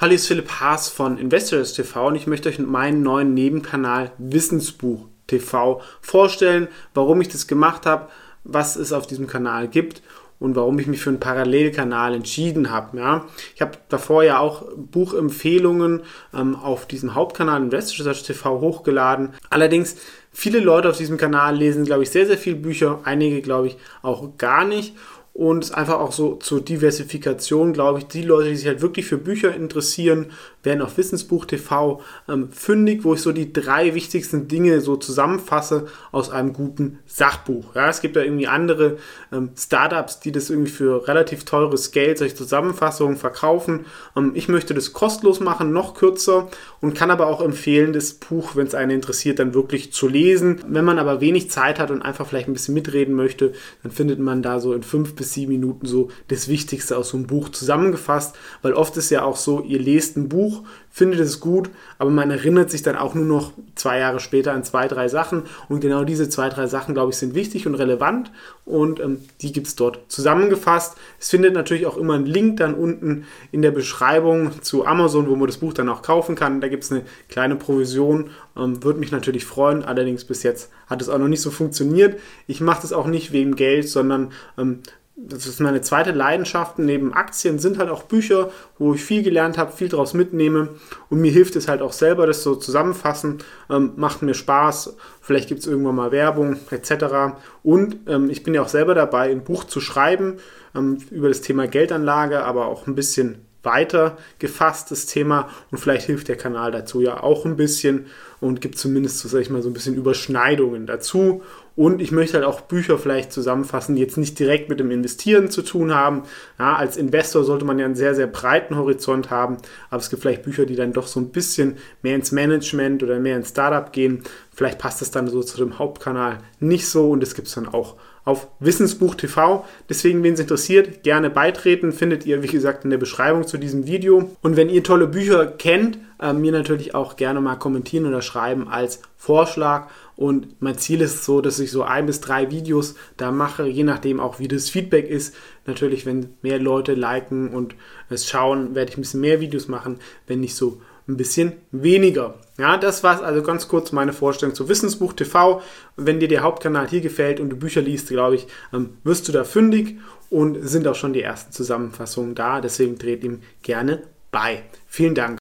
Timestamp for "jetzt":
80.42-80.70, 114.02-114.18